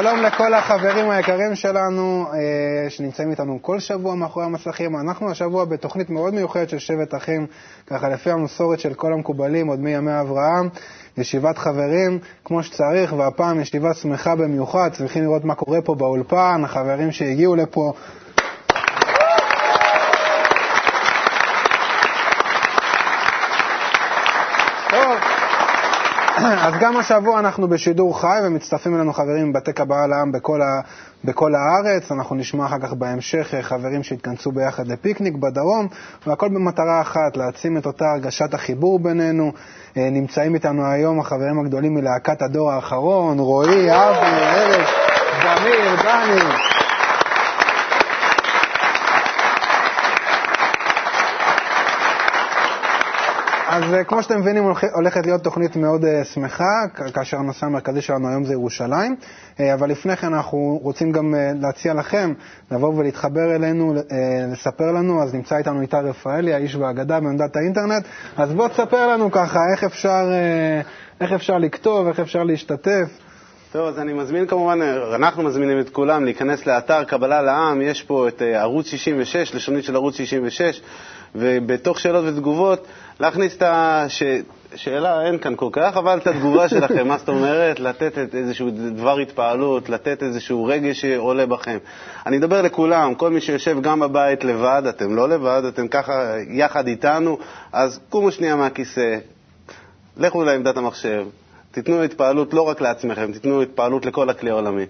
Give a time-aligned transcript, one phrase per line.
[0.00, 4.96] שלום, לכל החברים היקרים שלנו אה, שנמצאים איתנו כל שבוע מאחורי המסכים.
[4.96, 7.46] אנחנו השבוע בתוכנית מאוד מיוחדת של שבט אחים,
[7.86, 10.68] ככה לפי המסורת של כל המקובלים, עוד מימי אברהם,
[11.18, 17.12] ישיבת חברים כמו שצריך, והפעם ישיבה שמחה במיוחד, צריכים לראות מה קורה פה באולפן, החברים
[17.12, 17.92] שהגיעו לפה.
[26.66, 30.80] אז גם השבוע אנחנו בשידור חי ומצטרפים אלינו חברים מבתי קבלה לעם בכל, ה,
[31.24, 32.12] בכל הארץ.
[32.12, 35.88] אנחנו נשמע אחר כך בהמשך חברים שהתכנסו ביחד לפיקניק בדרום,
[36.26, 39.52] והכל במטרה אחת, להעצים את אותה הרגשת החיבור בינינו.
[39.96, 44.86] אה, נמצאים איתנו היום החברים הגדולים מלהקת הדור האחרון, רועי, אבי, ארז,
[45.42, 46.73] זמיר, דני.
[53.74, 56.82] אז אה, כמו שאתם מבינים, הולכת להיות תוכנית מאוד אה, שמחה,
[57.14, 59.16] כאשר הנושא המרכזי שלנו היום זה ירושלים.
[59.60, 62.32] אה, אבל לפני כן אנחנו רוצים גם להציע לכם
[62.70, 63.94] לבוא ולהתחבר אלינו,
[64.52, 65.22] לספר לנו.
[65.22, 68.04] אז נמצא איתנו איתי רפאלי, האיש והאגדה בעמדת האינטרנט.
[68.36, 70.24] אז בוא תספר לנו ככה איך אפשר,
[71.20, 73.08] איך אפשר לכתוב, איך אפשר להשתתף.
[73.74, 74.82] טוב, אז אני מזמין כמובן,
[75.14, 79.96] אנחנו מזמינים את כולם להיכנס לאתר קבלה לעם, יש פה את ערוץ 66, לשונית של
[79.96, 80.80] ערוץ 66,
[81.34, 82.86] ובתוך שאלות ותגובות
[83.20, 88.18] להכניס את השאלה, אין כאן כל כך, אבל את התגובה שלכם, מה זאת אומרת, לתת
[88.18, 91.78] את איזשהו דבר התפעלות, לתת איזשהו רגש שעולה בכם.
[92.26, 96.86] אני מדבר לכולם, כל מי שיושב גם בבית לבד, אתם לא לבד, אתם ככה יחד
[96.86, 97.38] איתנו,
[97.72, 99.16] אז קומו שנייה מהכיסא,
[100.16, 101.26] לכו לעמדת המחשב,
[101.74, 104.86] תיתנו התפעלות לא רק לעצמכם, תיתנו התפעלות לכל הכלי העולמי.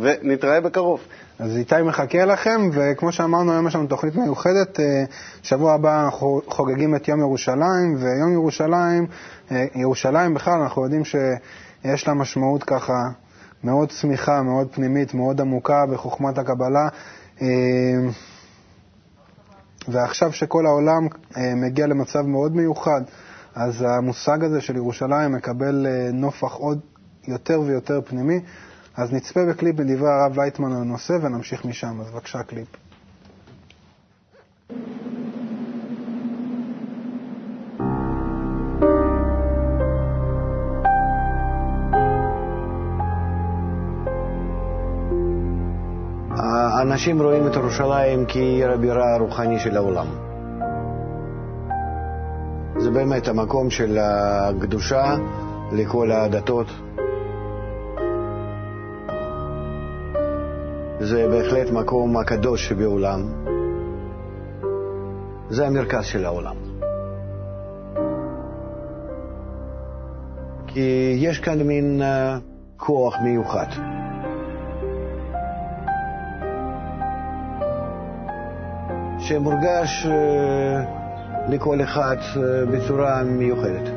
[0.00, 1.00] ונתראה בקרוב.
[1.38, 4.80] אז איתי מחכה לכם, וכמו שאמרנו, היום יש לנו תוכנית מיוחדת.
[4.80, 5.04] אה,
[5.42, 9.06] שבוע הבא אנחנו חוגגים את יום ירושלים, ויום ירושלים,
[9.50, 13.02] אה, ירושלים בכלל, אנחנו יודעים שיש לה משמעות ככה
[13.64, 16.88] מאוד צמיחה, מאוד פנימית, מאוד עמוקה בחוכמת הקבלה.
[17.42, 17.46] אה,
[19.88, 21.08] ועכשיו שכל העולם
[21.56, 23.00] מגיע למצב מאוד מיוחד,
[23.54, 26.80] אז המושג הזה של ירושלים מקבל נופח עוד
[27.28, 28.40] יותר ויותר פנימי.
[28.96, 32.00] אז נצפה בקליפ בדברי הרב לייטמן על הנושא ונמשיך משם.
[32.00, 32.68] אז בבקשה, קליפ.
[46.82, 50.33] אנשים רואים את ירושלים כעיר הבירה הרוחני של העולם.
[52.94, 55.14] באמת המקום של הקדושה
[55.72, 56.66] לכל הדתות,
[61.00, 63.20] זה בהחלט מקום הקדוש שבעולם.
[65.50, 66.56] זה המרכז של העולם.
[70.66, 72.40] כי יש כאן מין uh,
[72.76, 73.66] כוח מיוחד.
[79.18, 81.03] שמורגש uh,
[81.48, 82.38] לכל אחד uh,
[82.72, 83.90] בצורה מיוחדת.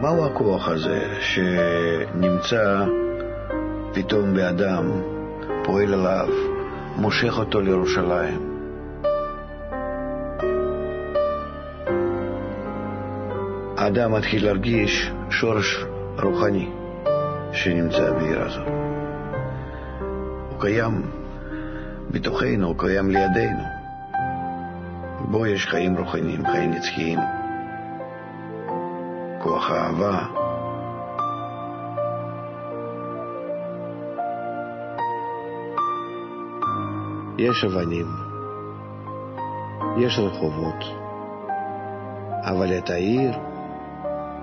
[0.00, 2.84] מהו הכוח הזה שנמצא
[3.94, 4.90] פתאום באדם,
[5.64, 6.28] פועל עליו,
[6.96, 8.52] מושך אותו לירושלים?
[13.76, 15.84] האדם מתחיל להרגיש שורש
[16.22, 16.68] רוחני
[17.52, 18.91] שנמצא בעיר הזאת.
[20.62, 21.02] קיים
[22.10, 23.62] בתוכנו, הוא קיים לידינו.
[25.30, 27.18] בו יש חיים רוחניים, חיים נצחיים.
[29.38, 30.18] כוח האהבה.
[37.38, 38.06] יש אבנים,
[39.98, 40.84] יש רחובות,
[42.44, 43.32] אבל את העיר,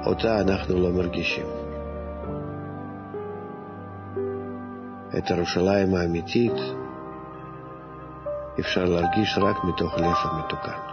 [0.05, 1.68] אותה אנחנו לא מרגישים.
[5.17, 6.53] את ירושלים האמיתית
[8.59, 10.89] אפשר להרגיש רק מתוך לב המתוקן.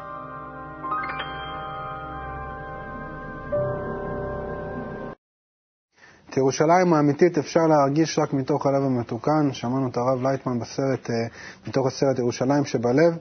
[6.31, 9.53] את ירושלים האמיתית אפשר להרגיש רק מתוך הלב המתוקן.
[9.53, 11.15] שמענו את הרב לייטמן בסרט, אה,
[11.67, 13.17] מתוך הסרט ירושלים שבלב.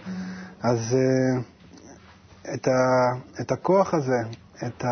[0.61, 1.41] אז אה,
[2.53, 2.71] את, ה,
[3.41, 4.19] את הכוח הזה,
[4.67, 4.89] את, ה,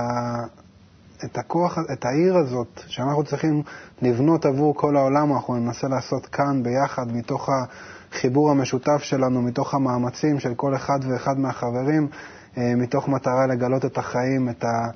[1.25, 3.63] את הכוח, את העיר הזאת, שאנחנו צריכים
[4.01, 10.39] לבנות עבור כל העולם, אנחנו ננסה לעשות כאן ביחד, מתוך החיבור המשותף שלנו, מתוך המאמצים
[10.39, 12.07] של כל אחד ואחד מהחברים,
[12.57, 14.87] אה, מתוך מטרה לגלות את החיים, את ה...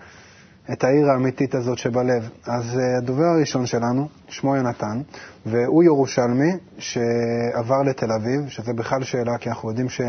[0.72, 2.30] את העיר האמיתית הזאת שבלב.
[2.46, 5.02] אז uh, הדובר הראשון שלנו, שמו יונתן,
[5.46, 10.02] והוא ירושלמי שעבר לתל אביב, שזה בכלל שאלה, כי אנחנו יודעים ש...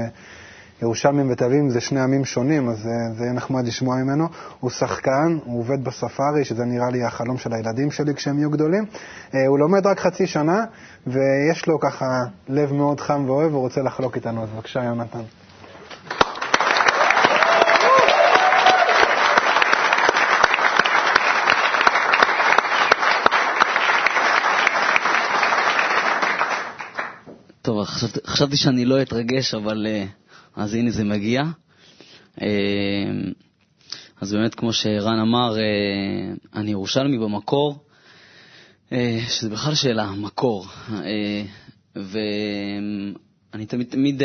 [0.83, 2.79] ירושלמים ותל אביבים זה שני עמים שונים, אז
[3.19, 4.29] זה יהיה נחמד לשמוע ממנו.
[4.61, 8.85] הוא שחקן, הוא עובד בספארי, שזה נראה לי החלום של הילדים שלי כשהם יהיו גדולים.
[9.49, 10.65] הוא לומד רק חצי שנה,
[11.07, 15.23] ויש לו ככה לב מאוד חם ואוהב, הוא רוצה לחלוק איתנו, אז בבקשה, יונתן.
[27.63, 27.85] טוב,
[28.27, 30.05] חשבתי שאני לא אתרגש, אבל אה,
[30.59, 31.43] אז הנה זה מגיע.
[32.43, 32.47] אה,
[34.21, 37.85] אז באמת, כמו שרן אמר, אה, אני ירושלמי במקור,
[39.29, 40.67] שזה בכלל שאלה, מקור.
[41.97, 44.23] ואני תמיד, תמיד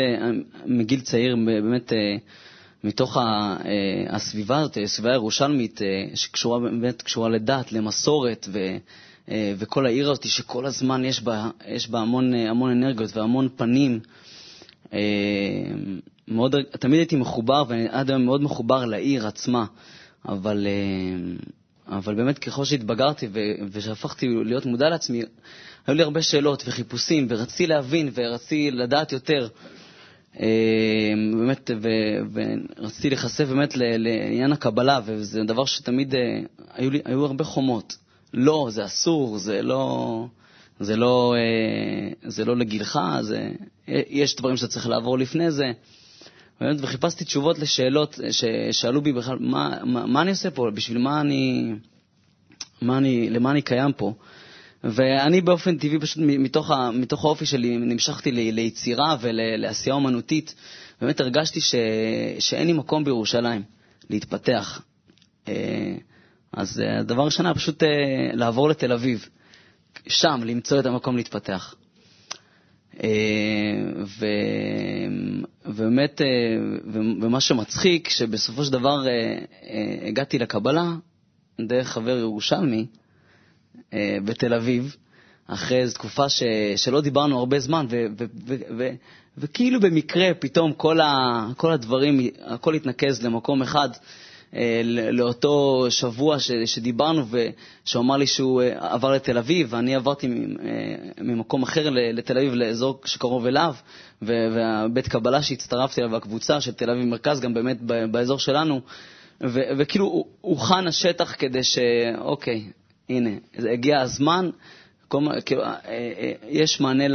[0.66, 1.92] מגיל צעיר, באמת,
[2.84, 3.16] מתוך
[4.08, 5.80] הסביבה הזאת, הסביבה הירושלמית,
[6.14, 8.76] שקשורה באמת קשורה לדת, למסורת, ו...
[9.30, 13.48] אה, וכל העיר הזאת שכל הזמן יש בה, יש בה המון, אה, המון אנרגיות והמון
[13.56, 14.00] פנים.
[16.28, 19.64] אה, מאוד, תמיד הייתי מחובר, ועד היום מאוד מחובר לעיר עצמה,
[20.28, 20.66] אבל,
[21.88, 23.28] אבל באמת ככל שהתבגרתי
[23.70, 25.22] ושהפכתי להיות מודע לעצמי,
[25.86, 29.48] היו לי הרבה שאלות וחיפושים, ורציתי להבין ורציתי לדעת יותר.
[31.32, 31.70] באמת,
[32.78, 36.14] ורציתי להיחשף באמת לעניין הקבלה, וזה דבר שתמיד
[36.74, 37.96] היו, לי, היו הרבה חומות.
[38.34, 40.26] לא, זה אסור, זה לא,
[40.80, 43.50] זה לא, אה, זה לא לגילך, זה,
[43.88, 45.72] יש דברים שאתה צריך לעבור לפני זה.
[46.78, 51.72] וחיפשתי תשובות לשאלות ששאלו בי בכלל, מה, מה, מה אני עושה פה, בשביל מה אני,
[52.82, 54.14] מה אני, למה אני קיים פה.
[54.84, 60.54] ואני באופן טבעי, פשוט מתוך, ה, מתוך האופי שלי, נמשכתי ל, ליצירה ולעשייה אומנותית.
[61.00, 61.74] באמת הרגשתי ש,
[62.38, 63.62] שאין לי מקום בירושלים
[64.10, 64.82] להתפתח.
[65.48, 65.94] אה,
[66.52, 67.88] אז אה, הדבר הראשון היה פשוט אה,
[68.32, 69.28] לעבור לתל אביב,
[70.08, 71.74] שם למצוא את המקום להתפתח.
[73.02, 73.08] אה,
[75.66, 76.20] ובאמת,
[77.20, 79.04] ומה שמצחיק, שבסופו של דבר
[80.02, 80.94] הגעתי לקבלה
[81.60, 82.86] דרך חבר ירושלמי
[83.94, 84.96] בתל אביב,
[85.46, 86.42] אחרי איזו תקופה ש,
[86.76, 88.90] שלא דיברנו הרבה זמן, ו, ו, ו, ו,
[89.38, 93.88] וכאילו במקרה פתאום כל, ה, כל הדברים, הכל התנקז למקום אחד.
[94.54, 94.80] אה,
[95.12, 97.24] לאותו שבוע שדיברנו,
[97.84, 102.54] שהוא אמר לי שהוא אה, עבר לתל אביב, ואני עברתי אה, ממקום אחר לתל אביב,
[102.54, 103.74] לאזור שקרוב אליו,
[104.22, 108.80] והבית קבלה שהצטרפתי אליו, והקבוצה של תל אביב מרכז, גם באמת באזור שלנו,
[109.78, 111.78] וכאילו הוכן השטח כדי ש...
[112.18, 112.64] אוקיי,
[113.08, 113.30] הנה,
[113.72, 114.50] הגיע הזמן,
[115.44, 115.62] כאילו,
[116.48, 117.08] יש מענה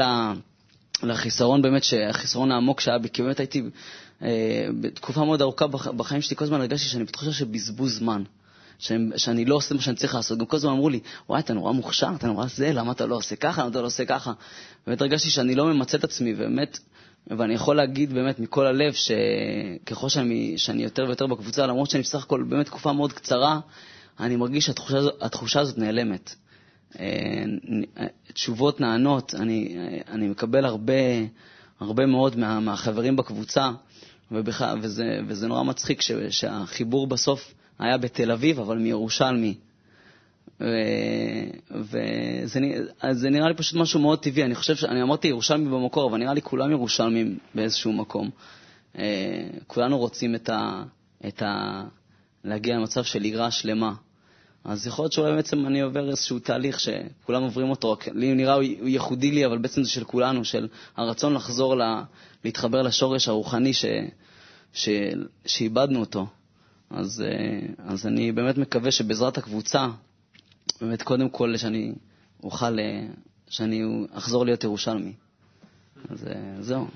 [1.04, 3.62] לחיסרון באמת, החיסרון העמוק שהיה בי, כי באמת הייתי
[4.22, 8.24] אה, בתקופה מאוד ארוכה בחיים שלי, כל הזמן הרגשתי שאני בתחושה של בזבוז זמן.
[8.80, 10.38] שאני, שאני לא עושה מה שאני צריך לעשות.
[10.38, 13.16] גם כל הזמן אמרו לי, וואי, אתה נורא מוכשר, אתה נורא זה, למה אתה לא
[13.16, 14.34] עושה ככה, למה אתה לא עושה ככה?
[14.88, 16.80] באמת הרגשתי שאני לא ממצה את עצמי, באמת,
[17.28, 22.24] ואני יכול להגיד באמת מכל הלב, שככל שאני, שאני יותר ויותר בקבוצה, למרות שאני בסך
[22.24, 23.60] הכל באמת תקופה מאוד קצרה,
[24.20, 26.36] אני מרגיש שהתחושה הזאת נעלמת.
[27.00, 27.44] אה,
[28.34, 29.78] תשובות נענות, אני,
[30.08, 30.94] אני מקבל הרבה,
[31.80, 33.72] הרבה מאוד מה, מהחברים בקבוצה.
[34.32, 39.56] ובכלל, וזה, וזה נורא מצחיק ש, שהחיבור בסוף היה בתל אביב, אבל מירושלמי.
[41.72, 44.44] וזה נראה לי פשוט משהו מאוד טבעי.
[44.44, 48.30] אני חושב, אני אמרתי ירושלמי במקור, אבל נראה לי כולם ירושלמים באיזשהו מקום.
[48.98, 50.84] אה, כולנו רוצים את ה,
[51.28, 51.84] את ה,
[52.44, 53.94] להגיע למצב של יראה שלמה.
[54.64, 58.54] אז יכול להיות שאולי בעצם אני עובר איזשהו תהליך שכולם עוברים אותו, רק לי נראה
[58.54, 62.04] הוא ייחודי לי, אבל בעצם זה של כולנו, של הרצון לחזור, לה,
[62.44, 63.86] להתחבר לשורש הרוחני ש,
[64.74, 64.90] ש,
[65.46, 66.28] שאיבדנו אותו.
[66.90, 69.88] אז, אה, אז אני באמת מקווה שבעזרת הקבוצה,
[70.82, 71.94] באמת קודם כל שאני
[72.44, 73.08] אוכל, אה,
[73.50, 75.14] שאני אחזור להיות ירושלמי.
[76.10, 76.88] אז אה, זהו.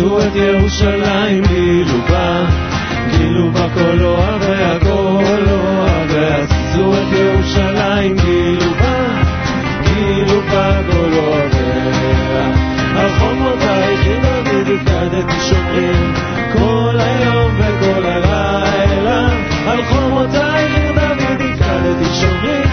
[0.00, 2.44] עשו את ירושלים גילובה,
[3.10, 8.96] גילובה כל אוהביה, כל אוהביה, עשו את ירושלים גילובה,
[9.82, 12.52] גילובה כל אוהביה.
[12.96, 16.14] על חומותייך עם דוד הפקדתי שומרים,
[16.52, 19.28] כל היום וכל הלילה.
[19.66, 22.68] על חומותייך עם דוד הפקדתי שומרים,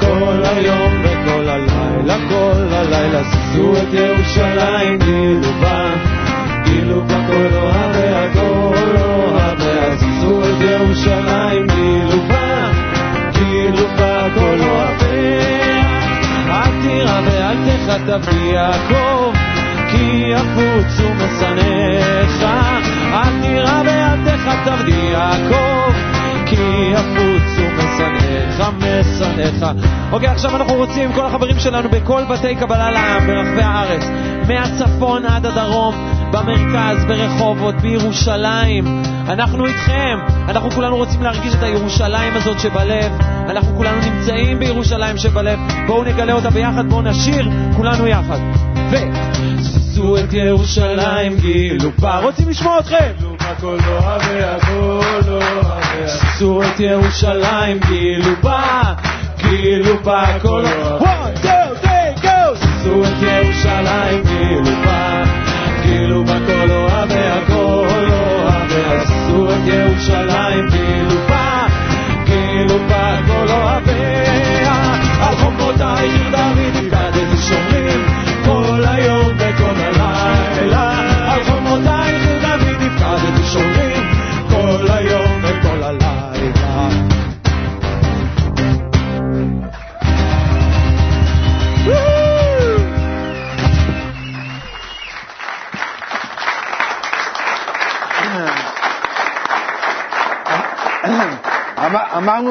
[0.00, 6.13] כל היום וכל הלילה, כל הלילה, עשו את ירושלים גילובה.
[6.84, 7.02] כאילו
[7.56, 12.70] אוהביה, כל אוהביה, זיזו את ירושלים גילובה,
[13.32, 15.82] גילובה כל אוהביה.
[16.48, 17.56] אל תירא ואל
[18.18, 19.32] בי יעקב,
[19.90, 22.42] כי יפוצו משנאיך.
[23.12, 24.20] אל תירא ואל
[24.84, 25.92] בי יעקב,
[26.46, 28.60] כי יפוצו משנאיך.
[29.36, 29.66] לך.
[30.12, 34.04] אוקיי, עכשיו אנחנו רוצים, כל החברים שלנו בכל בתי קבלה לעם ברחבי הארץ,
[34.48, 39.02] מהצפון עד הדרום, במרכז, ברחובות, בירושלים.
[39.28, 43.12] אנחנו איתכם, אנחנו כולנו רוצים להרגיש את הירושלים הזאת שבלב.
[43.48, 45.58] אנחנו כולנו נמצאים בירושלים שבלב.
[45.86, 48.38] בואו נגלה אותה ביחד, בואו נשיר כולנו יחד.
[48.90, 48.96] ו...
[49.94, 53.12] עשו את ירושלים גילו בה רוצים לשמוע אתכם!
[56.04, 58.82] עשו את ירושלים גילו בה
[59.36, 60.64] גילו בה כל...
[61.04, 61.63] 1, 2,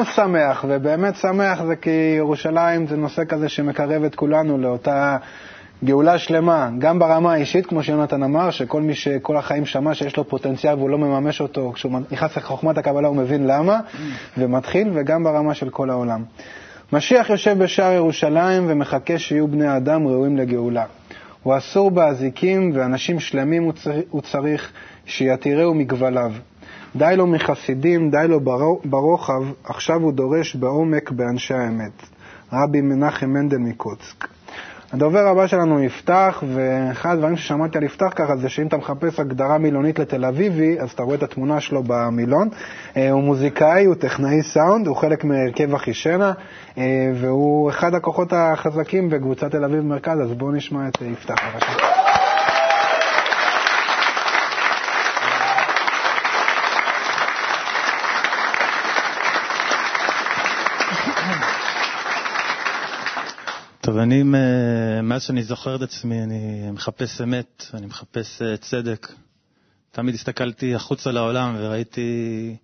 [0.04, 5.16] אמרנו שמח, ובאמת שמח זה כי ירושלים זה נושא כזה שמקרב את כולנו לאותה
[5.84, 10.28] גאולה שלמה, גם ברמה האישית, כמו שיונתן אמר, שכל מי שכל החיים שמע שיש לו
[10.28, 13.80] פוטנציאל והוא לא מממש אותו, כשהוא נכנס לחוכמת הקבלה הוא מבין למה,
[14.38, 16.24] ומתחיל, וגם ברמה של כל העולם.
[16.92, 20.84] משיח יושב בשער ירושלים ומחכה שיהיו בני האדם ראויים לגאולה.
[21.42, 23.70] הוא אסור באזיקים, ואנשים שלמים
[24.10, 24.72] הוא צריך
[25.06, 26.32] שיתירהו מגבליו.
[26.96, 32.02] די לו מחסידים, די לו ברו- ברוחב, עכשיו הוא דורש בעומק באנשי האמת.
[32.52, 34.28] רבי מנחם מנדל מקוצק.
[34.92, 39.58] הדובר הבא שלנו יפתח, ואחד הדברים ששמעתי על יפתח ככה זה שאם אתה מחפש הגדרה
[39.58, 42.48] מילונית לתל אביבי, אז אתה רואה את התמונה שלו במילון.
[42.96, 46.32] אה, הוא מוזיקאי, הוא טכנאי סאונד, הוא חלק מהרכב אחישנה,
[46.78, 46.82] אה,
[47.14, 51.34] והוא אחד הכוחות החזקים בקבוצת תל אביב מרכז, אז בואו נשמע את יפתח
[64.04, 69.12] אני, מ- מאז שאני זוכר את עצמי, אני מחפש אמת, אני מחפש אה, צדק.
[69.90, 72.56] תמיד הסתכלתי החוצה לעולם וראיתי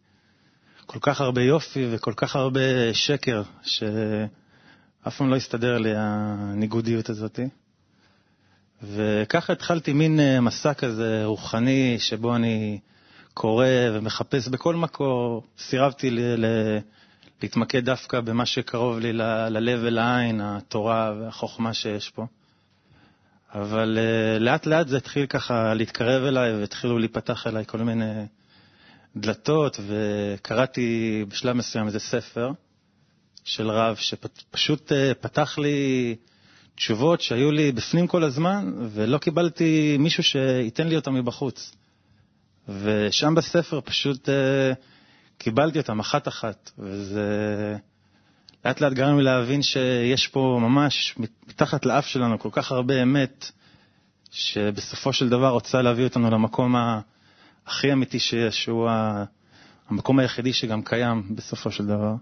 [0.87, 2.61] כל כך הרבה יופי וכל כך הרבה
[2.95, 7.41] שקר, שאף פעם לא הסתדר לי הניגודיות הזאת.
[8.83, 12.79] וככה התחלתי מין אה, מסע כזה רוחני, שבו אני
[13.35, 15.43] קורא ומחפש בכל מקור.
[15.59, 16.79] סירבתי ל- ל-
[17.43, 22.27] להתמקד דווקא במה שקרוב לי ל- ללב ולעין, התורה והחוכמה שיש פה.
[23.55, 28.25] אבל uh, לאט לאט זה התחיל ככה להתקרב אליי והתחילו להיפתח אליי כל מיני
[29.17, 32.51] דלתות, וקראתי בשלב מסוים איזה ספר
[33.45, 36.17] של רב שפשוט uh, פתח לי
[36.75, 41.73] תשובות שהיו לי בפנים כל הזמן, ולא קיבלתי מישהו שייתן לי אותם מבחוץ.
[42.69, 44.33] ושם בספר פשוט uh,
[45.43, 47.27] קיבלתי אותם אחת-אחת, וזה
[48.65, 51.15] לאט לאט גרם לי להבין שיש פה ממש
[51.49, 53.51] מתחת לאף שלנו כל כך הרבה אמת,
[54.31, 56.75] שבסופו של דבר רוצה להביא אותנו למקום
[57.67, 58.91] הכי אמיתי שיש, שהוא
[59.89, 62.15] המקום היחידי שגם קיים בסופו של דבר.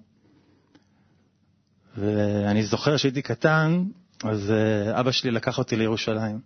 [1.96, 3.84] ואני זוכר שהייתי קטן,
[4.24, 6.40] אז אה, אבא שלי לקח אותי לירושלים.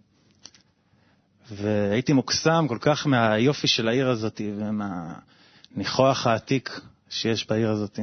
[1.50, 4.41] והייתי מוקסם כל כך מהיופי של העיר הזאת
[5.75, 7.99] ומהניחוח העתיק שיש בעיר הזאת.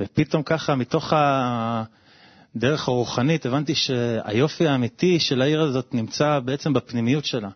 [0.00, 7.48] ופתאום ככה, מתוך הדרך הרוחנית, הבנתי שהיופי האמיתי של העיר הזאת נמצא בעצם בפנימיות שלה,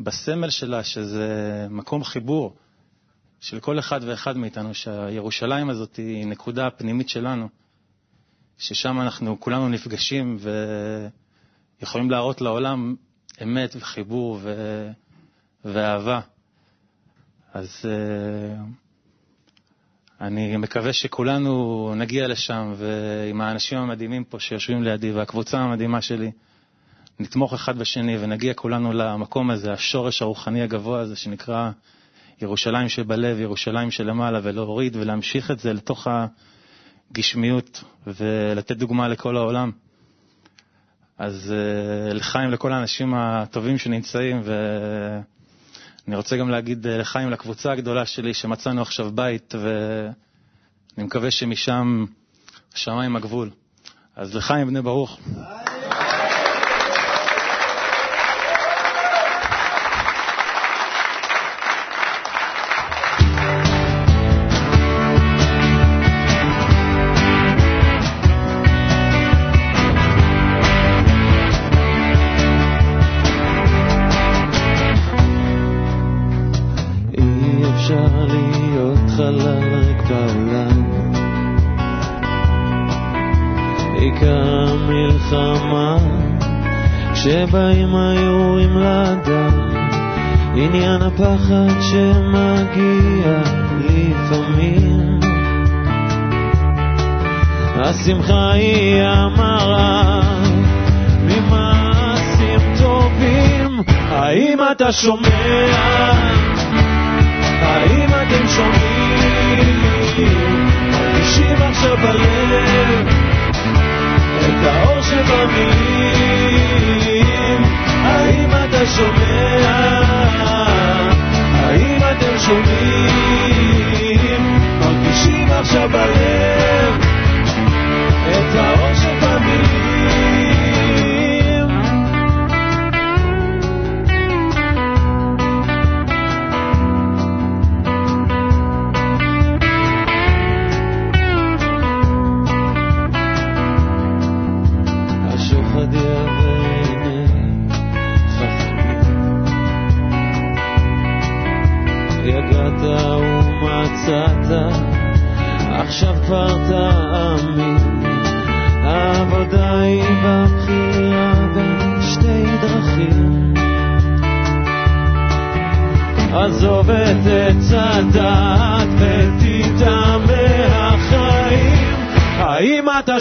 [0.00, 2.56] בסמל שלה, שזה מקום חיבור
[3.40, 7.48] של כל אחד ואחד מאיתנו, שהירושלים הזאת היא נקודה פנימית שלנו,
[8.58, 10.38] ששם אנחנו כולנו נפגשים
[11.80, 12.94] ויכולים להראות לעולם
[13.42, 14.54] אמת וחיבור ו...
[15.64, 16.20] ואהבה.
[17.54, 18.60] אז uh,
[20.20, 26.30] אני מקווה שכולנו נגיע לשם, ועם האנשים המדהימים פה שיושבים לידי, והקבוצה המדהימה שלי,
[27.20, 31.70] נתמוך אחד בשני ונגיע כולנו למקום הזה, השורש הרוחני הגבוה הזה שנקרא
[32.42, 36.06] ירושלים שבלב, ירושלים שלמעלה, ולהוריד ולהמשיך את זה לתוך
[37.10, 39.70] הגשמיות ולתת דוגמה לכל העולם.
[41.18, 41.54] אז
[42.10, 44.40] uh, לחיים, לכל האנשים הטובים שנמצאים,
[46.06, 52.04] ואני רוצה גם להגיד uh, לחיים, לקבוצה הגדולה שלי, שמצאנו עכשיו בית, ואני מקווה שמשם
[52.74, 53.50] השמיים הגבול.
[54.16, 55.20] אז לחיים בני ברוך.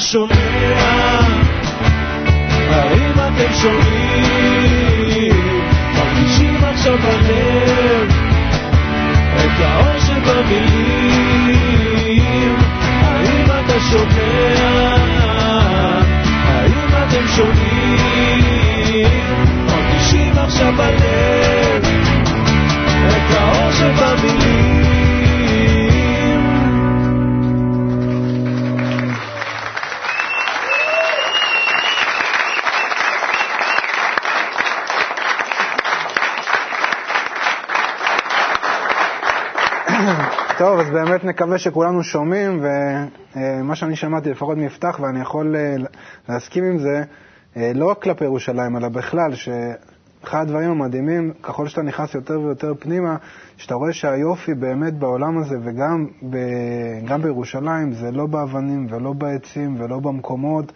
[0.04, 0.43] corazón.
[40.94, 42.64] באמת נקווה שכולנו שומעים,
[43.36, 45.76] ומה שאני שמעתי, לפחות מיפתח, ואני יכול אה,
[46.30, 47.04] להסכים עם זה,
[47.58, 52.74] אה, לא רק כלפי ירושלים, אלא בכלל, שאחד הדברים המדהימים, ככל שאתה נכנס יותר ויותר
[52.80, 53.16] פנימה,
[53.58, 56.38] שאתה רואה שהיופי באמת בעולם הזה, וגם ב,
[57.06, 60.72] גם בירושלים, זה לא באבנים ולא בעצים ולא במקומות,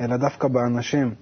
[0.00, 1.14] אלא דווקא באנשים.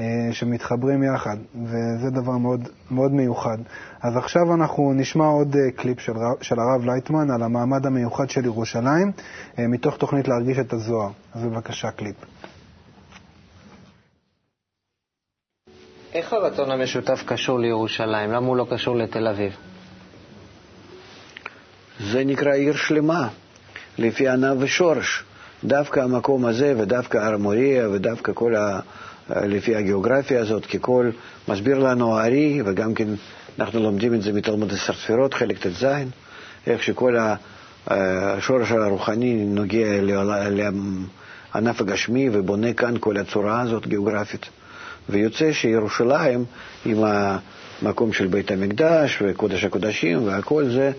[0.00, 3.58] אה, שמתחברים יחד, וזה דבר מאוד, מאוד מיוחד.
[4.02, 8.44] אז עכשיו אנחנו נשמע עוד אה, קליפ של, של הרב לייטמן על המעמד המיוחד של
[8.44, 9.12] ירושלים,
[9.58, 11.10] אה, מתוך תוכנית להרגיש את הזוהר.
[11.34, 12.16] אז בבקשה, קליפ.
[16.12, 18.30] איך הרצון המשותף קשור לירושלים?
[18.30, 19.52] למה הוא לא קשור לתל אביב?
[22.00, 23.28] זה נקרא יראה שלמה,
[23.98, 25.24] לפי ענף ושורש.
[25.64, 28.80] דווקא המקום הזה ודווקא הר מוריה ודווקא כל ה...
[29.30, 31.10] לפי הגיאוגרפיה הזאת, כי כל
[31.48, 33.08] מסביר לנו הארי, וגם כן
[33.58, 35.86] אנחנו לומדים את זה מתלמוד עשר ספירות, חלק ט"ז,
[36.66, 37.34] איך שכל ה-
[37.86, 39.86] השורש הרוחני נוגע
[41.54, 44.46] לענף הגשמי ובונה כאן כל הצורה הזאת גיאוגרפית.
[45.08, 46.44] ויוצא שירושלים,
[46.84, 46.98] עם
[47.82, 50.90] המקום של בית המקדש וקודש הקודשים והכל זה,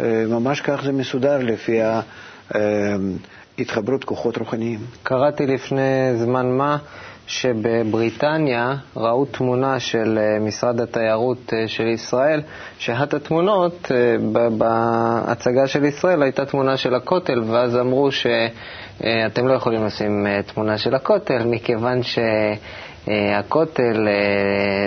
[0.00, 2.00] אה, ממש כך זה מסודר לפי אה,
[3.58, 4.78] התחברות כוחות רוחניים.
[5.02, 6.76] קראתי לפני זמן מה
[7.30, 12.42] שבבריטניה ראו תמונה של אה, משרד התיירות אה, של ישראל,
[12.78, 14.16] שאחת התמונות אה,
[14.58, 20.94] בהצגה של ישראל הייתה תמונה של הכותל, ואז אמרו שאתם לא יכולים לשים תמונה של
[20.94, 22.00] הכותל, מכיוון
[23.06, 24.08] שהכותל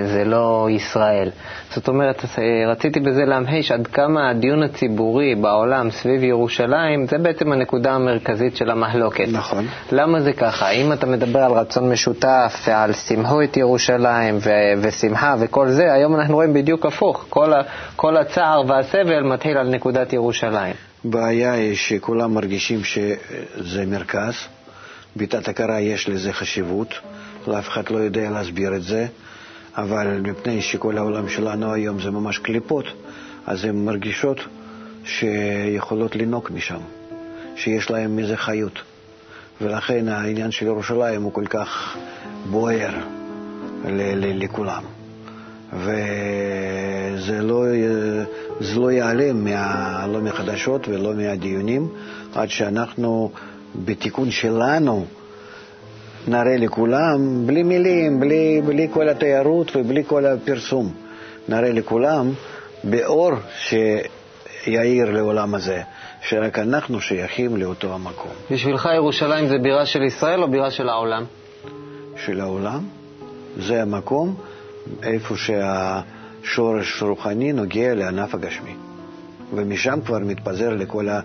[0.06, 1.30] זה לא ישראל.
[1.76, 7.52] זאת אומרת, אה, רציתי בזה להמחיש עד כמה הדיון הציבורי בעולם סביב ירושלים זה בעצם
[7.52, 9.26] הנקודה המרכזית של המחלוקת.
[9.32, 9.66] נכון.
[9.92, 10.70] למה זה ככה?
[10.72, 14.50] אם אתה מדבר על רצון משותף ועל שמחו את ירושלים ו-
[14.82, 17.26] ושמחה וכל זה, היום אנחנו רואים בדיוק הפוך.
[17.30, 17.62] כל, ה-
[17.96, 20.74] כל הצער והסבל מתחיל על נקודת ירושלים.
[21.06, 24.34] הבעיה היא שכולם מרגישים שזה מרכז,
[25.16, 26.94] בתת הכרה יש לזה חשיבות,
[27.48, 29.08] לאף אחד לא יודע להסביר את זה,
[29.78, 32.86] אבל מפני שכל העולם שלנו היום זה ממש קליפות,
[33.46, 34.40] אז הן מרגישות
[35.06, 36.80] שיכולות לנוק משם,
[37.56, 38.82] שיש להן מזה חיות.
[39.62, 41.98] ולכן העניין של ירושלים הוא כל כך
[42.50, 42.92] בוער
[44.24, 44.84] לכולם.
[45.74, 47.66] וזה לא,
[48.76, 51.90] לא ייעלם מה, לא מהחדשות ולא מהדיונים
[52.36, 53.32] עד שאנחנו
[53.86, 55.06] בתיקון שלנו
[56.28, 60.94] נראה לכולם, בלי מילים, בלי, בלי כל התיירות ובלי כל הפרסום,
[61.50, 62.32] נראה לכולם
[62.84, 65.82] באור שיאיר לעולם הזה,
[66.22, 68.32] שרק אנחנו שייכים לאותו המקום.
[68.52, 71.24] בשבילך ירושלים זה בירה של ישראל או בירה של העולם?
[72.16, 72.84] של העולם,
[73.58, 74.36] זה המקום
[75.04, 78.76] איפה שהשורש רוחני נוגע לענף הגשמי.
[79.56, 81.20] ומשם כבר מתפזר לכל, ה,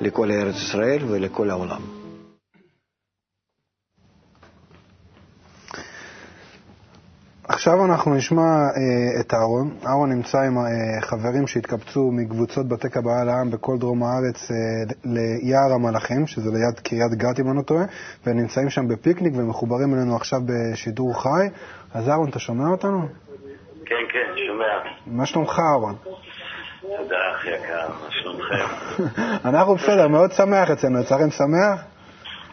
[0.00, 2.03] לכל ארץ ישראל ולכל העולם.
[7.54, 9.76] עכשיו אנחנו נשמע אה, את אהרון.
[9.86, 14.56] אהרון נמצא עם אה, חברים שהתקבצו מקבוצות בתי קבלה לעם בכל דרום הארץ אה,
[15.04, 17.84] ליער המלאכים, שזה ליד קריית גת אם אני לא טועה,
[18.26, 21.46] ונמצאים שם בפיקניק ומחוברים אלינו עכשיו בשידור חי.
[21.94, 23.08] אז אהרון, אתה שומע אותנו?
[23.86, 24.74] כן, כן, שומע.
[25.06, 25.94] מה שלומך, אהרון?
[26.80, 28.66] תודה, אחי יקר, מה שלומכם?
[29.48, 31.00] אנחנו בסדר, מאוד שמח אצלנו.
[31.00, 31.84] יצאכם שמח?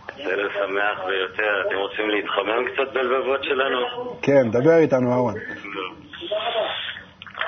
[0.08, 1.62] בסדר, שמח ביותר.
[1.68, 3.78] אתם רוצים להתחמם קצת בלבבות שלנו?
[4.22, 5.34] כן, דבר איתנו, אהרון.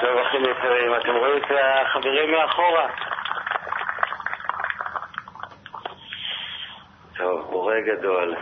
[0.01, 2.87] טוב, אחים יקרים, אתם רואים את החברים מאחורה?
[7.17, 8.35] טוב, בורא גדול,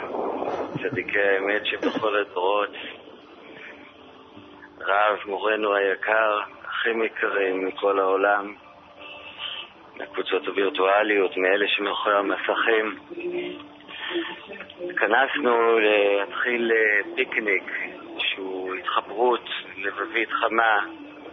[0.81, 2.69] צדיקי האמת שבכל הדורות,
[4.81, 8.53] רב, מורנו היקר, אחים יקרים מכל העולם,
[9.97, 12.99] מהקבוצות הווירטואליות, מאלה שמאחורי המסכים.
[14.89, 17.71] התכנסנו להתחיל אה, פיקניק
[18.17, 20.79] שהוא התחברות לבבית חמה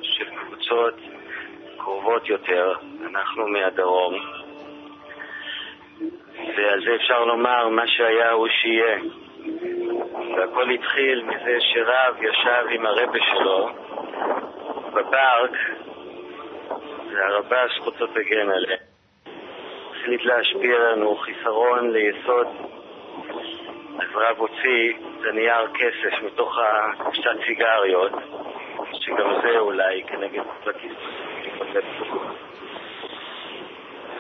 [0.03, 0.95] של קבוצות
[1.77, 2.75] קרובות יותר,
[3.11, 4.15] אנחנו מהדרום.
[6.57, 8.99] ועל זה אפשר לומר, מה שהיה הוא שיהיה.
[10.37, 13.69] והכל התחיל מזה שרב ישב עם הרבה שלו
[14.93, 15.57] בפארק,
[17.13, 18.88] והרבה זכותו תגן עליהם.
[20.01, 22.47] החליט להשפיע לנו חיסרון ליסוד,
[23.99, 28.13] אז רב הוציא את הנייר כסף מתוך הקופסת סיגריות,
[28.93, 30.93] שגם זה אולי כנגד בכיס.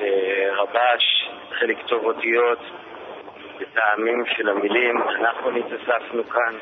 [0.00, 2.58] ורבש התחיל לכתוב אותיות
[3.58, 6.54] בטעמים של המילים, אנחנו נתאספנו כאן,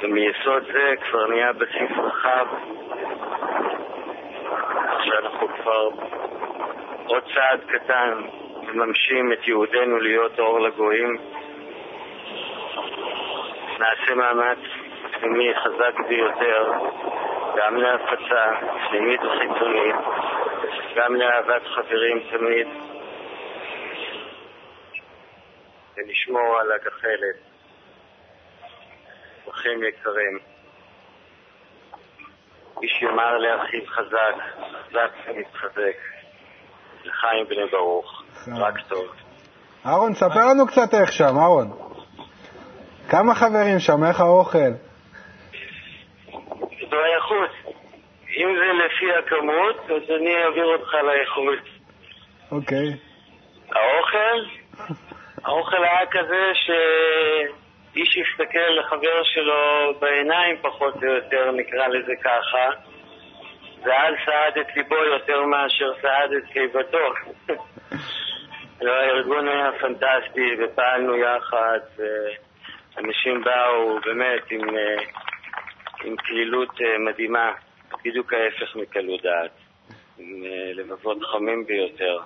[0.00, 2.46] ומיסוד זה כבר נהיה בסיס רחב,
[5.04, 5.88] שאנחנו כבר
[7.06, 8.22] עוד צעד קטן
[8.62, 11.16] מממשים את יהודנו להיות אור לגויים.
[13.78, 14.58] נעשה מאמץ
[15.20, 16.72] פנימי חזק ביותר,
[17.56, 18.44] גם להפצה
[18.88, 19.96] פנימית וחיצונית,
[20.96, 22.66] גם לאהבת חברים תמיד,
[25.96, 27.36] ולשמור על הגחלת.
[29.50, 30.38] אחים יקרים,
[32.82, 34.34] איש יאמר לאחיו חזק,
[34.72, 36.15] חזק ומתחזק.
[37.06, 38.22] לחיים בני ברוך,
[38.56, 39.06] רק טוב.
[39.86, 41.70] אהרון, ספר לנו קצת איך שם, אהרון.
[43.10, 44.72] כמה חברים שם, איך האוכל?
[46.90, 47.50] באיכות.
[48.36, 51.68] אם זה לפי הכמות, אז אני אעביר אותך לאיכות.
[52.52, 52.96] אוקיי.
[53.72, 54.38] האוכל?
[55.44, 62.70] האוכל היה כזה שאיש יסתכל לחבר שלו בעיניים פחות או יותר, נקרא לזה ככה,
[63.86, 67.12] ואז סעד את ליבו יותר מאשר סעד את קיבתו.
[68.80, 74.68] הארגון היה פנטסטי, ופעלנו יחד, ואנשים באו באמת עם,
[76.04, 77.52] עם קלילות מדהימה,
[78.04, 79.50] בדיוק ההפך מקלות דעת,
[80.18, 80.42] עם
[80.74, 82.18] לבבות חמים ביותר.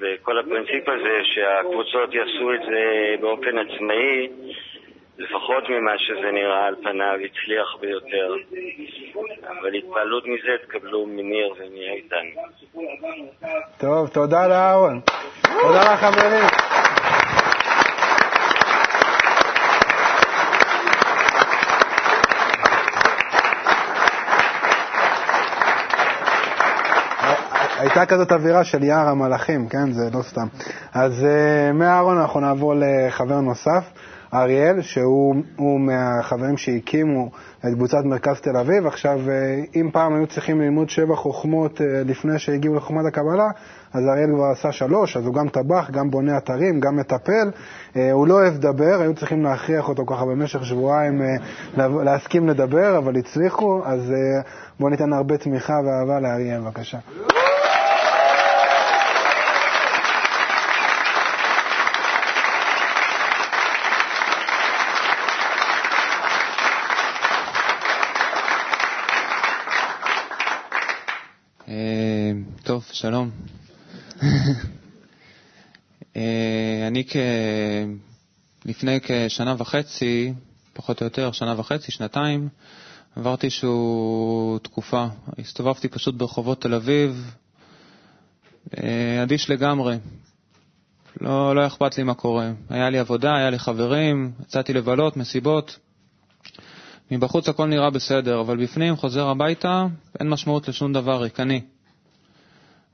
[0.00, 4.28] וכל הפרינציפ הזה שהקבוצות יעשו את זה באופן עצמאי,
[5.18, 8.34] לפחות ממה שזה נראה על פניו, הצליח ביותר.
[9.60, 12.26] אבל התפעלות מזה תקבלו מניר ומאיתן.
[13.78, 15.00] טוב, תודה לאהרון.
[15.62, 16.44] תודה לחברים.
[27.78, 29.92] הייתה כזאת אווירה של יער המלאכים, כן?
[29.92, 30.46] זה לא סתם.
[30.94, 33.84] אז uh, מאהרון אנחנו נעבור לחבר נוסף,
[34.34, 38.86] אריאל, שהוא מהחברים שהקימו את קבוצת מרכז תל אביב.
[38.86, 43.46] עכשיו, uh, אם פעם היו צריכים ללמוד שבע חוכמות uh, לפני שהגיעו לחוכמת הקבלה,
[43.92, 47.50] אז אריאל כבר עשה שלוש, אז הוא גם טבח, גם בונה אתרים, גם מטפל.
[47.94, 51.22] Uh, הוא לא אוהב לדבר, היו צריכים להכריח אותו ככה במשך שבועיים
[51.76, 53.82] להסכים לדבר, אבל הצליחו.
[53.84, 54.12] אז
[54.80, 56.98] בואו ניתן הרבה תמיכה ואהבה לאריאל, בבקשה.
[72.62, 73.30] טוב, שלום.
[76.88, 77.16] אני כ...
[78.64, 80.32] לפני כשנה וחצי,
[80.72, 82.48] פחות או יותר, שנה וחצי, שנתיים,
[83.16, 83.68] עברתי איזושהי
[84.62, 85.06] תקופה.
[85.38, 87.34] הסתובבתי פשוט ברחובות תל אביב,
[89.22, 89.96] אדיש לגמרי.
[91.20, 92.50] לא, לא אכפת לי מה קורה.
[92.70, 95.78] היה לי עבודה, היה לי חברים, יצאתי לבלות, מסיבות.
[97.10, 99.86] מבחוץ הכל נראה בסדר, אבל בפנים, חוזר הביתה,
[100.20, 101.60] אין משמעות לשום דבר, ריקני.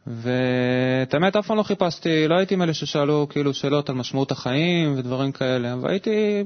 [0.06, 4.94] ואת האמת, אף פעם לא חיפשתי, לא הייתי מאלה ששאלו כאילו שאלות על משמעות החיים
[4.98, 6.44] ודברים כאלה, אבל הייתי,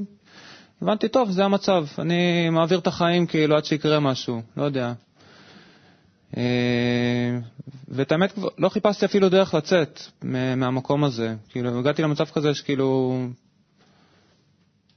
[0.83, 4.93] הבנתי, טוב, זה המצב, אני מעביר את החיים כאילו עד שיקרה משהו, לא יודע.
[6.37, 7.39] אה,
[7.89, 11.35] ואת האמת, לא חיפשתי אפילו דרך לצאת מהמקום הזה.
[11.49, 13.19] כאילו, הגעתי למצב כזה שכאילו...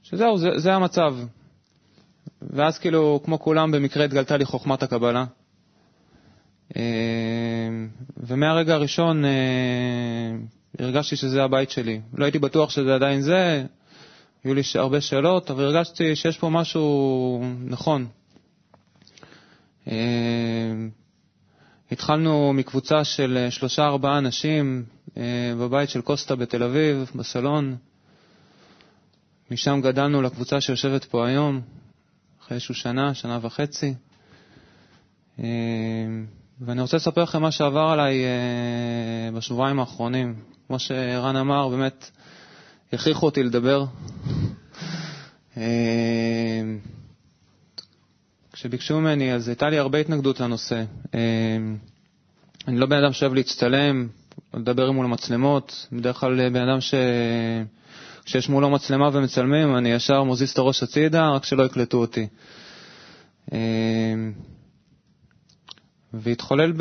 [0.02, 1.14] שזהו, זה, זה המצב.
[2.42, 5.24] ואז כאילו, כמו כולם, במקרה התגלתה לי חוכמת הקבלה.
[6.76, 6.82] אה,
[8.16, 9.30] ומהרגע הראשון אה,
[10.78, 12.00] הרגשתי שזה הבית שלי.
[12.14, 13.64] לא הייתי בטוח שזה עדיין זה,
[14.44, 18.06] היו לי הרבה שאלות, אבל הרגשתי שיש פה משהו נכון.
[21.90, 24.84] התחלנו מקבוצה של אה, שלושה-ארבעה אנשים
[25.16, 25.22] אה,
[25.60, 27.76] בבית של קוסטה בתל אביב, בסלון.
[29.50, 31.60] משם גדלנו לקבוצה שיושבת פה היום,
[32.50, 33.94] אחרי איזשהו שנה, שנה וחצי.
[35.38, 35.44] אה,
[36.60, 38.24] ואני רוצה לספר לכם מה שעבר עליי
[39.34, 40.34] בשבועיים האחרונים.
[40.66, 42.10] כמו שרן אמר, באמת
[42.92, 43.84] הכריחו אותי לדבר.
[48.52, 50.84] כשביקשו ממני, אז הייתה לי הרבה התנגדות לנושא.
[52.68, 54.08] אני לא בן אדם שאוהב להצטלם,
[54.54, 56.94] לדבר מול המצלמות, בדרך כלל בן אדם ש...
[58.24, 62.26] כשיש מולו מצלמה ומצלמים, אני ישר מוזיז את הראש הצידה, רק שלא יקלטו אותי.
[63.52, 64.32] אמ,
[66.12, 66.72] והתחולל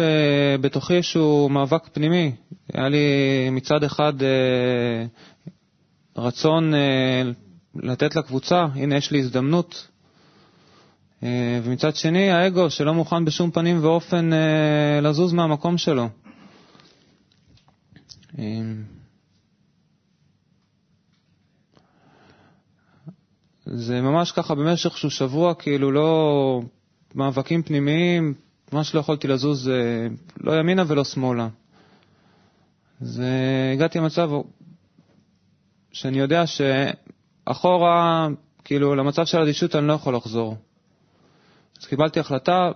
[0.62, 2.32] בתוכי איזשהו מאבק פנימי.
[2.73, 2.99] היה לי
[3.52, 5.06] מצד אחד אה,
[6.17, 7.21] רצון אה,
[7.75, 9.88] לתת לקבוצה, הנה יש לי הזדמנות
[11.23, 16.10] אה, ומצד שני, האגו שלא מוכן בשום פנים ואופן אה, לזוז מהמקום שלו.
[18.39, 18.43] אה,
[23.73, 26.62] זה ממש ככה במשך שהוא שבוע, כאילו לא
[27.15, 28.34] מאבקים פנימיים,
[28.73, 29.71] ממש לא יכולתי לזוז
[30.38, 31.47] לא ימינה ולא שמאלה.
[33.01, 33.21] אז
[33.73, 34.29] הגעתי למצב
[35.91, 38.27] שאני יודע שאחורה,
[38.63, 40.55] כאילו למצב של אדישות אני לא יכול לחזור.
[41.79, 42.71] אז קיבלתי החלטה,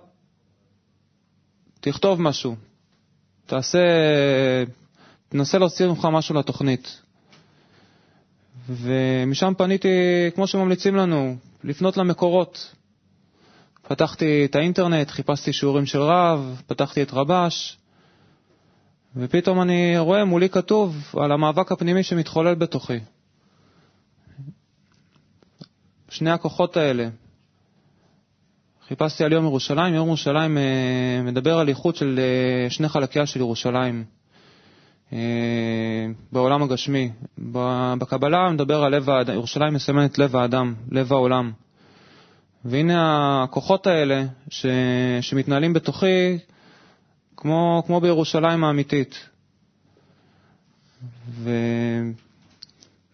[1.79, 2.55] תכתוב משהו,
[3.45, 3.79] תעשה,
[5.29, 7.02] תנסה להוציא ממך משהו לתוכנית.
[8.69, 9.87] ומשם פניתי,
[10.35, 12.75] כמו שממליצים לנו, לפנות למקורות.
[13.87, 17.77] פתחתי את האינטרנט, חיפשתי שיעורים של רב, פתחתי את רבש,
[19.15, 22.99] ופתאום אני רואה מולי כתוב על המאבק הפנימי שמתחולל בתוכי.
[26.09, 27.07] שני הכוחות האלה,
[28.87, 29.93] חיפשתי על יום ירושלים.
[29.93, 30.63] יום ירושלים אה,
[31.23, 34.05] מדבר על איחוד של אה, שני חלקיה של ירושלים
[36.31, 37.11] בעולם הגשמי.
[37.97, 41.51] בקבלה מדבר על לב האדם, ירושלים מסמנת לב האדם, לב העולם.
[42.65, 44.65] והנה הכוחות האלה ש,
[45.21, 46.37] שמתנהלים בתוכי
[47.37, 49.29] כמו, כמו בירושלים האמיתית.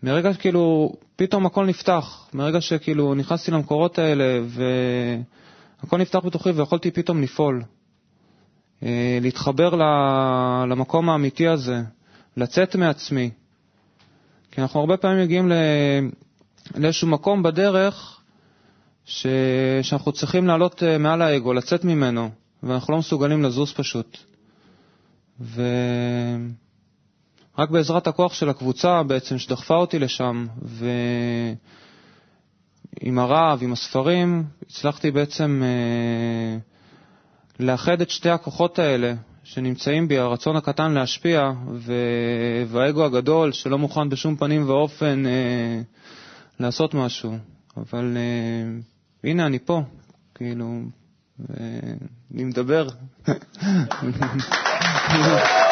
[0.04, 4.64] ומרגע שכאילו פתאום הכל נפתח, מרגע שכאילו נכנסתי למקורות האלה ו...
[5.84, 7.64] הכל נפתח בתוכי ויכולתי פתאום לפעול, אה,
[9.22, 9.76] להתחבר
[10.70, 11.82] למקום האמיתי הזה,
[12.38, 13.30] לצאת מעצמי.
[14.52, 15.52] כי אנחנו הרבה פעמים מגיעים
[16.76, 18.20] לאיזשהו מקום בדרך
[19.06, 19.28] ש...
[19.82, 22.30] שאנחנו צריכים לעלות אה, מעל האגו, לצאת ממנו,
[22.64, 24.18] ואנחנו לא מסוגלים לזוז פשוט.
[25.54, 25.60] ורק
[27.70, 30.86] בעזרת הכוח של הקבוצה בעצם שדחפה אותי לשם, ו...
[33.02, 36.58] עם הרב, עם הספרים, הצלחתי בעצם אה,
[37.60, 41.52] לאחד את שתי הכוחות האלה שנמצאים בי, הרצון הקטן להשפיע
[42.68, 45.82] והאגו הגדול שלא מוכן בשום פנים ואופן אה,
[46.60, 47.38] לעשות משהו.
[47.78, 48.80] אבל אה,
[49.30, 49.82] הנה אני פה,
[50.36, 50.82] כאילו,
[52.34, 52.88] אני מדבר.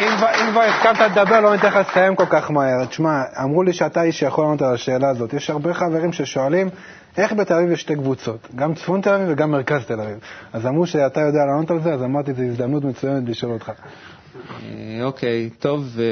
[0.00, 0.16] אם
[0.52, 2.84] כבר הסכמת לדבר, לא ניתן לך לסיים כל כך מהר.
[2.84, 5.32] תשמע, אמרו לי שאתה איש שיכול לענות על השאלה הזאת.
[5.34, 6.68] יש הרבה חברים ששואלים,
[7.18, 10.18] איך בתל אביב יש שתי קבוצות, גם צפון תל אביב וגם מרכז תל אביב.
[10.52, 13.70] אז אמרו שאתה יודע לענות על זה, אז אמרתי, זו הזדמנות מצוינת לשאול אותך.
[13.70, 16.04] אה, אוקיי, טוב, אה,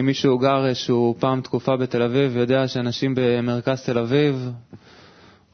[0.00, 4.50] אם מישהו גר איזשהו פעם תקופה בתל אביב ויודע שאנשים במרכז תל אביב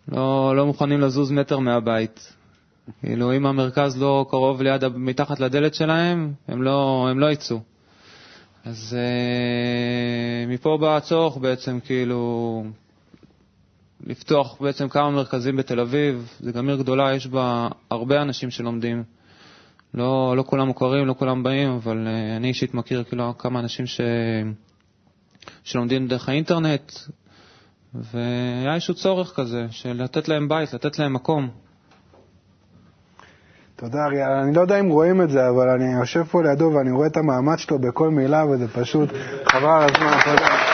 [0.08, 2.32] לא, לא מוכנים לזוז מטר מהבית.
[3.00, 7.60] כאילו, אם המרכז לא קרוב ליד, מתחת לדלת שלהם, הם לא, הם לא יצאו.
[8.64, 12.64] אז אה, מפה בא הצורך בעצם, כאילו,
[14.06, 16.32] לפתוח בעצם כמה מרכזים בתל אביב.
[16.40, 19.04] זו גם עיר גדולה, יש בה הרבה אנשים שלומדים.
[19.94, 23.86] לא, לא כולם מוכרים, לא כולם באים, אבל אה, אני אישית מכיר כאילו כמה אנשים
[23.86, 24.00] ש...
[25.64, 26.92] שלומדים דרך האינטרנט,
[27.94, 31.65] והיה איזשהו צורך כזה, של לתת להם בית, לתת להם מקום.
[33.76, 34.30] תודה, אריאל.
[34.42, 37.16] אני לא יודע אם רואים את זה, אבל אני יושב פה לידו ואני רואה את
[37.16, 39.08] המאמץ שלו בכל מילה, וזה פשוט
[39.44, 40.18] חבל על הזמן.
[40.24, 40.65] תודה.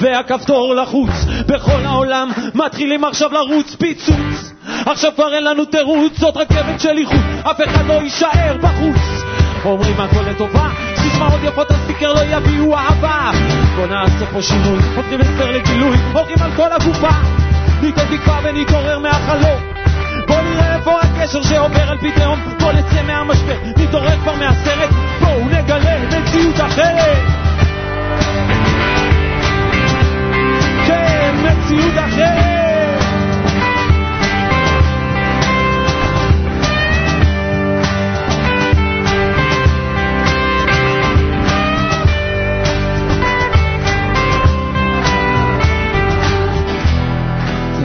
[0.00, 1.10] והכפתור לחוץ,
[1.46, 4.52] בכל העולם מתחילים עכשיו לרוץ פיצוץ,
[4.86, 9.22] עכשיו כבר אין לנו תירוץ, זאת רכבת של איחוד, אף אחד לא יישאר בחוץ,
[9.64, 13.30] אומרים הכל לטובה, סיסמאות יפות הספיקר לא יביאו אהבה.
[13.76, 17.10] בוא נעשה פה שינוי, הופכים הסבר לגילוי, הולכים על כל הגופה.
[17.82, 19.60] ניתן תקווה ונתעורר מהחלום.
[20.28, 22.38] בוא נראה איפה הקשר שעובר על פי תהום.
[22.60, 24.90] בוא נצא מהמשבר, נתעורר כבר מהסרט.
[25.20, 27.40] בואו נגלה מציאות אחרת
[31.30, 33.00] כן, מציאות אחרת.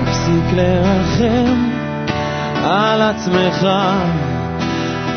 [0.05, 1.69] תפסיק לרחם
[2.63, 3.67] על עצמך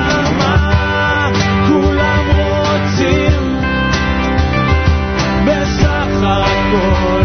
[1.67, 3.59] כולם רוצים
[5.45, 7.18] בסך הכל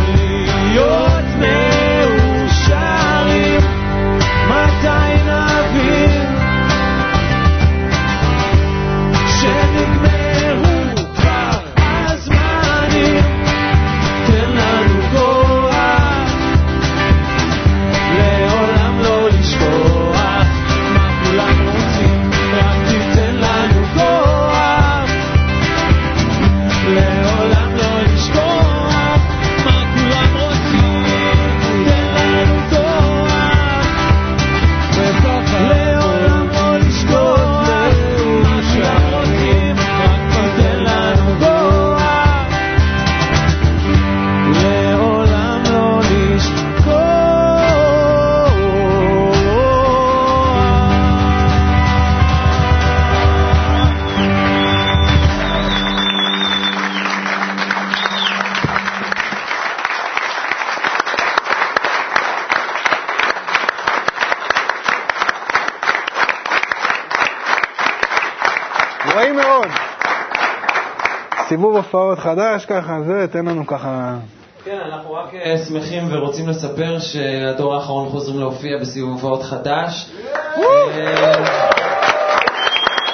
[71.55, 74.17] סיבוב הופעות חדש, ככה, זה, תן לנו ככה...
[74.65, 80.11] כן, אנחנו רק אה, שמחים ורוצים לספר שהדור האחרון חוזרים להופיע בסיבוב הופעות חדש.
[80.57, 80.63] אה,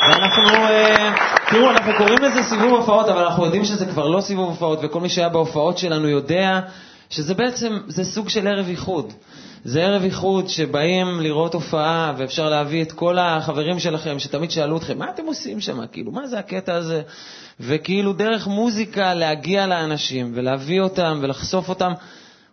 [0.02, 1.14] ואנחנו, אה,
[1.50, 5.00] תראו, אנחנו קוראים לזה סיבוב הופעות, אבל אנחנו יודעים שזה כבר לא סיבוב הופעות, וכל
[5.00, 6.60] מי שהיה בהופעות שלנו יודע
[7.10, 9.12] שזה בעצם, זה סוג של ערב איחוד.
[9.64, 14.98] זה ערב איחוד שבאים לראות הופעה, ואפשר להביא את כל החברים שלכם, שתמיד שאלו אתכם,
[14.98, 15.86] מה אתם עושים שם?
[15.92, 17.02] כאילו, מה זה הקטע הזה?
[17.60, 21.92] וכאילו דרך מוזיקה להגיע לאנשים ולהביא אותם ולחשוף אותם.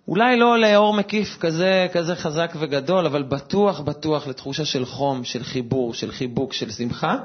[0.07, 5.43] אולי לא לאור מקיף כזה, כזה חזק וגדול, אבל בטוח, בטוח לתחושה של חום, של
[5.43, 7.15] חיבור, של חיבוק, של שמחה.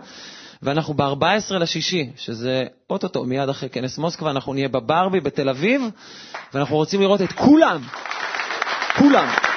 [0.62, 5.82] ואנחנו ב-14 לשישי, שזה אוטוטו, מיד אחרי כנס מוסקבה, אנחנו נהיה בברבי בתל אביב,
[6.54, 7.82] ואנחנו רוצים לראות את כולם,
[8.98, 9.51] כולם.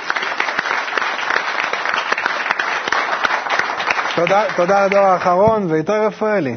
[4.16, 6.56] תודה, תודה לדור האחרון, ואיתי רפאלי.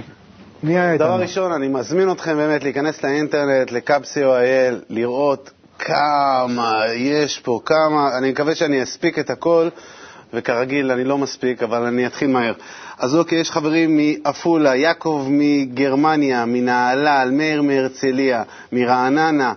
[0.62, 1.06] מי היה איתנו?
[1.06, 8.30] דבר ראשון, אני מזמין אתכם באמת להיכנס לאינטרנט, לקאפסי.או.איי, לראות כמה יש פה, כמה, אני
[8.30, 9.68] מקווה שאני אספיק את הכל,
[10.34, 12.52] וכרגיל אני לא מספיק, אבל אני אתחיל מהר.
[12.98, 18.42] אז אוקיי, יש חברים מעפולה, יעקב מגרמניה, מנהלל, מאיר מהרצליה,
[18.72, 19.52] מרעננה,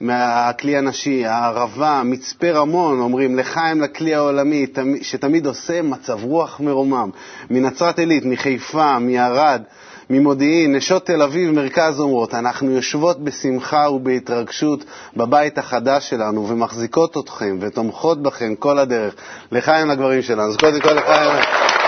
[0.00, 7.10] מהכלי הנשי, הערבה, מצפה רמון, אומרים לחיים לכלי העולמי, תמ- שתמיד עושה מצב רוח מרומם,
[7.50, 9.62] מנצרת עילית, מחיפה, מערד,
[10.10, 14.84] ממודיעין, נשות תל אביב, מרכז אומרות, אנחנו יושבות בשמחה ובהתרגשות
[15.16, 19.14] בבית החדש שלנו ומחזיקות אתכם ותומכות בכם כל הדרך.
[19.52, 20.42] לחיים לגברים שלנו.
[20.48, 21.83] אז קודם כל לחיים.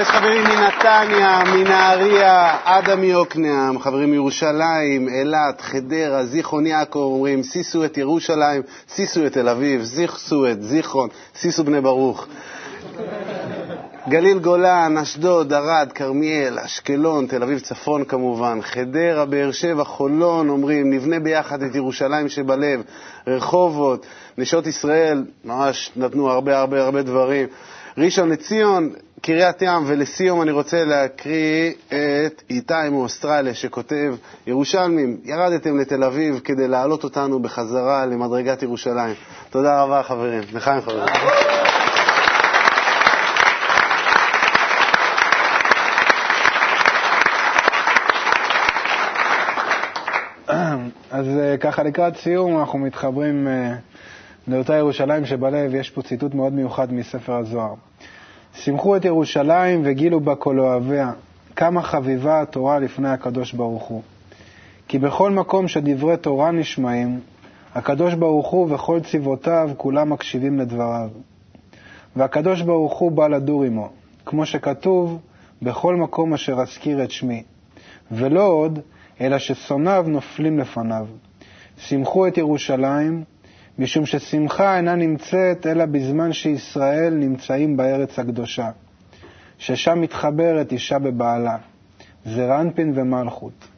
[0.00, 7.98] יש חברים מנתניה, מנהריה, עדה מיוקנעם, חברים מירושלים, אילת, חדרה, זיכרון יעקב, אומרים, שישו את
[7.98, 8.62] ירושלים,
[8.94, 12.26] שישו את תל אביב, זיכסו את זיכרון, שישו בני ברוך.
[14.08, 20.90] גליל גולן, אשדוד, ערד, כרמיאל, אשקלון, תל אביב צפון כמובן, חדרה, באר שבע, חולון, אומרים,
[20.90, 22.82] נבנה ביחד את ירושלים שבלב,
[23.26, 24.06] רחובות,
[24.38, 27.46] נשות ישראל, ממש נתנו הרבה הרבה הרבה דברים.
[27.98, 28.90] ראשון לציון,
[29.22, 34.14] קריית ים, ולסיום אני רוצה להקריא את איתי מאוסטרליה שכותב,
[34.46, 39.14] ירושלמים, ירדתם לתל אביב כדי להעלות אותנו בחזרה למדרגת ירושלים.
[39.50, 41.04] תודה רבה חברים, לחיים חברים.
[51.10, 53.74] אז אה, ככה לקראת סיום אנחנו מתחברים אה,
[54.48, 57.74] לאותה ירושלים שבלב, יש פה ציטוט מאוד מיוחד מספר הזוהר.
[58.56, 61.12] שמחו את ירושלים וגילו בה כל אוהביה,
[61.56, 64.02] כמה חביבה התורה לפני הקדוש ברוך הוא.
[64.88, 67.20] כי בכל מקום שדברי תורה נשמעים,
[67.74, 71.08] הקדוש ברוך הוא וכל צבאותיו כולם מקשיבים לדבריו.
[72.16, 73.88] והקדוש ברוך הוא בא לדור עמו,
[74.26, 75.18] כמו שכתוב,
[75.62, 77.42] בכל מקום אשר אזכיר את שמי.
[78.12, 78.78] ולא עוד,
[79.20, 81.06] אלא ששונאיו נופלים לפניו.
[81.78, 83.24] שמחו את ירושלים,
[83.78, 88.70] משום ששמחה אינה נמצאת אלא בזמן שישראל נמצאים בארץ הקדושה,
[89.58, 91.56] ששם מתחברת אישה בבעלה,
[92.24, 93.68] זה רנפין ומלכות.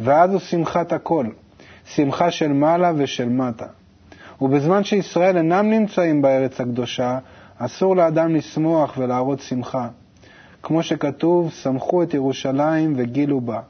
[0.00, 1.26] ואז הוא שמחת הכל,
[1.86, 3.66] שמחה של מעלה ושל מטה.
[4.40, 7.18] ובזמן שישראל אינם נמצאים בארץ הקדושה,
[7.58, 9.88] אסור לאדם לשמוח ולהראות שמחה.
[10.62, 13.60] כמו שכתוב, שמחו את ירושלים וגילו בה,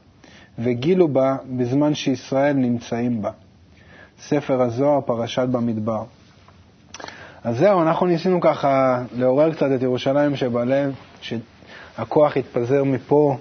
[0.59, 3.31] וגילו בה בזמן שישראל נמצאים בה.
[4.19, 6.03] ספר הזוהר, פרשת במדבר.
[7.43, 13.37] אז זהו, אנחנו ניסינו ככה לעורר קצת את ירושלים שבלב, שהכוח יתפזר מפה,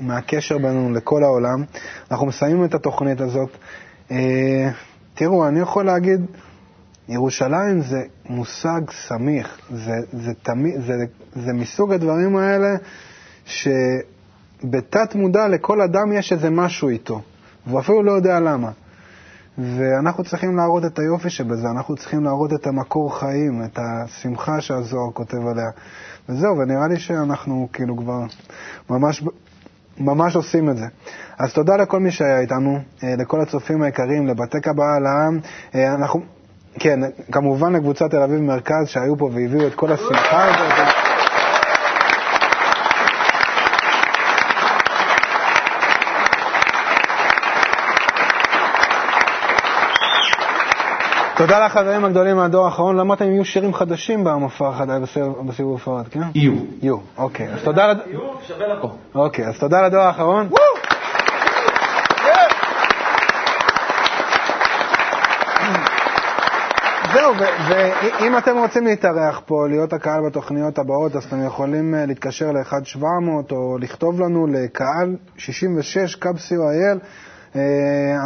[0.00, 1.64] מהקשר בינינו לכל העולם.
[2.10, 3.50] אנחנו מסיימים את התוכנית הזאת.
[4.10, 4.70] אה,
[5.14, 6.20] תראו, אני יכול להגיד,
[7.08, 10.92] ירושלים זה מושג סמיך, זה, זה, תמיד, זה,
[11.32, 12.74] זה מסוג הדברים האלה
[13.46, 17.20] שבתת מודע לכל אדם יש איזה משהו איתו,
[17.66, 18.70] והוא אפילו לא יודע למה.
[19.58, 25.10] ואנחנו צריכים להראות את היופי שבזה, אנחנו צריכים להראות את המקור חיים, את השמחה שהזוהר
[25.12, 25.70] כותב עליה.
[26.28, 28.20] וזהו, ונראה לי שאנחנו כאילו כבר
[28.90, 29.24] ממש,
[29.98, 30.86] ממש עושים את זה.
[31.38, 35.40] אז תודה לכל מי שהיה איתנו, לכל הצופים היקרים, לבתי קבלה לעם.
[35.74, 36.20] אנחנו,
[36.78, 37.00] כן,
[37.32, 41.03] כמובן לקבוצת תל אביב מרכז שהיו פה והביאו את כל השמחה הזאת.
[51.36, 53.00] תודה לחברים הגדולים מהדור האחרון.
[53.00, 56.20] אמרתם אם יהיו שירים חדשים במופע החדש, בסיבוב הופעות, כן?
[56.34, 56.52] יהיו.
[56.82, 57.52] יהיו, אוקיי.
[57.52, 57.92] אז תודה...
[58.06, 58.90] יהיו, שווה לבוא.
[59.14, 60.48] אוקיי, אז תודה לדור האחרון.
[67.14, 67.32] זהו,
[67.68, 73.04] ואם אתם רוצים להתארח פה, להיות הקהל בתוכניות הבאות, אז אתם יכולים אה, להתקשר ל-1700
[73.52, 76.98] או לכתוב לנו לקהל 66 קו co.il.
[77.56, 77.60] אה,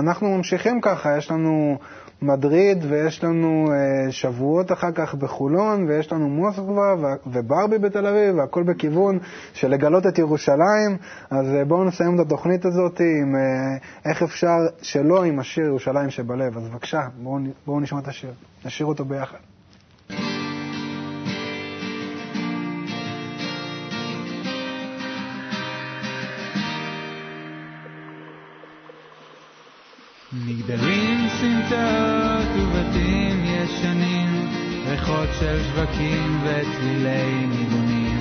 [0.00, 1.78] אנחנו ממשיכים ככה, יש לנו
[2.22, 6.94] מדריד ויש לנו אה, שבועות אחר כך בחולון ויש לנו מוסקבה
[7.26, 9.18] וברבי בתל אביב והכל בכיוון
[9.52, 10.96] של לגלות את ירושלים.
[11.30, 13.34] אז בואו נסיים את התוכנית הזאת עם
[14.04, 16.56] איך אפשר שלא עם השיר ירושלים שבלב.
[16.56, 18.30] אז בבקשה, בואו בוא נשמע את השיר,
[18.64, 19.38] נשאיר אותו ביחד.
[30.32, 31.07] מגדלים,
[31.40, 34.48] סמטאות ובתים ישנים,
[34.88, 38.20] ריחות של שווקים וצלילי ניגונים.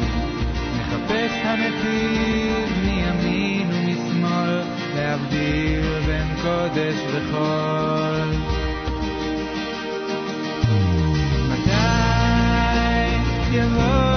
[0.77, 4.61] מחפש הנתיב מימין ומשמאל,
[4.95, 8.31] להבדיל בין קודש וחול.
[11.49, 11.97] מתי
[13.51, 14.16] יבוא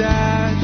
[0.00, 0.63] המקדש